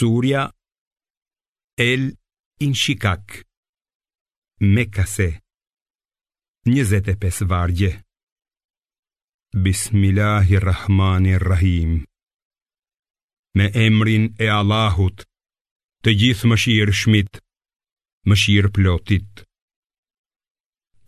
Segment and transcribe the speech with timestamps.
[0.00, 0.42] Surja
[1.76, 2.16] El
[2.66, 3.24] Inshikak
[4.74, 5.28] Mekase
[6.64, 7.90] 25 vargje
[9.52, 11.92] Bismillahirrahmanirrahim
[13.58, 15.26] Me emrin e Allahut
[16.02, 17.32] Të gjithë më shirë shmit
[18.24, 19.32] Më shirë plotit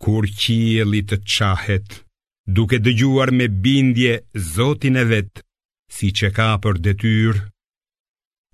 [0.05, 1.89] Kur qieli të qahet
[2.61, 4.13] Duke dëgjuar me bindje
[4.53, 5.33] zotin e vet
[5.97, 7.35] Si që ka për detyr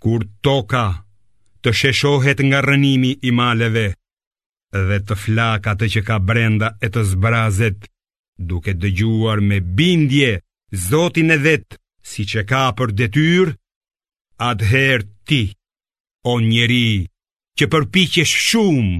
[0.03, 0.83] kur toka
[1.63, 3.85] të sheshohet nga rënimi i maleve
[4.89, 7.79] dhe të flaka të që ka brenda e të zbrazet
[8.49, 10.31] duke dëgjuar me bindje
[10.87, 11.77] zotin e vet
[12.11, 13.47] si që ka për detyr
[14.49, 15.41] adher ti
[16.31, 16.87] o njeri
[17.57, 18.97] që përpiqesh shumë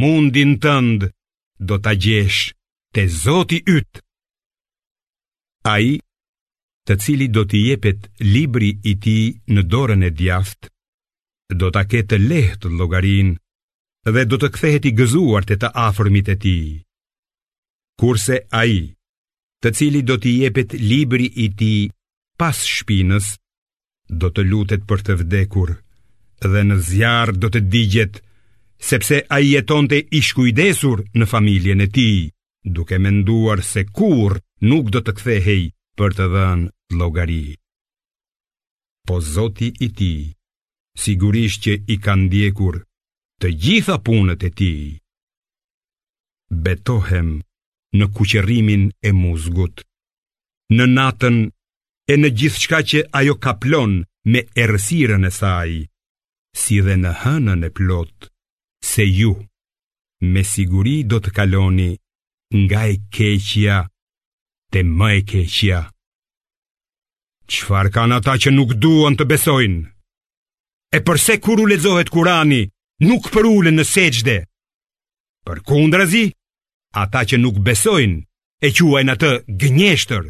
[0.00, 1.00] mundin tënd
[1.68, 2.40] do ta gjesh
[2.94, 3.92] te zoti yt
[5.76, 5.88] ai
[6.88, 9.16] të cili do t'i jepet libri i ti
[9.48, 10.68] në dorën e djaft,
[11.60, 13.34] do t'a ke të leht të logarin
[14.14, 16.56] dhe do të kthehet i gëzuar të të afërmit e ti.
[18.00, 18.82] Kurse a i,
[19.64, 21.72] të cili do t'i jepet libri i ti
[22.36, 23.30] pas shpinës,
[24.10, 25.70] do të lutet për të vdekur
[26.44, 28.18] dhe në zjarë do të digjet
[28.84, 32.10] sepse a i jeton të ishkujdesur në familjen e ti,
[32.76, 34.36] duke menduar se kur
[34.68, 35.62] nuk do të kthehej
[35.98, 37.56] për të dhenë logari.
[39.06, 40.12] Po zoti i ti,
[41.02, 42.76] sigurisht që i ka ndjekur
[43.42, 44.74] të gjitha punët e ti.
[46.64, 47.30] Betohem
[47.98, 49.76] në kuqerimin e muzgut,
[50.76, 51.36] në natën
[52.12, 53.92] e në gjithë shka që ajo kaplon
[54.30, 55.72] me erësiren e saj,
[56.62, 58.18] si dhe në hënën e plot,
[58.90, 59.32] se ju
[60.32, 61.90] me siguri do të kaloni
[62.64, 63.78] nga e keqia
[64.72, 65.82] të më e keqia.
[67.52, 69.82] Qfar kanë ata që nuk duon të besojnë?
[70.96, 72.62] E përse kur u lezohet kurani,
[73.04, 74.36] nuk për ule në seqde?
[75.44, 76.28] Për kundrazi,
[76.96, 78.22] ata që nuk besojnë,
[78.64, 80.24] e quajnë atë gënjeshtër.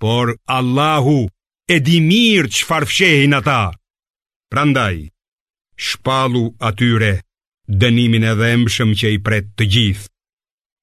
[0.00, 1.18] Por Allahu
[1.68, 3.68] e di mirë që farfshehin ata.
[4.50, 5.10] Prandaj,
[5.76, 7.12] shpalu atyre
[7.68, 10.08] dënimin e emshëm që i pret të gjithë,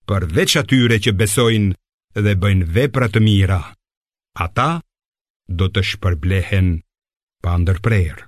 [0.10, 3.62] përveç atyre që besojnë dhe bëjnë vepra të mira.
[4.46, 4.70] Ata,
[5.58, 6.70] Do të shpërblehen
[7.46, 8.26] pa ndërprerje.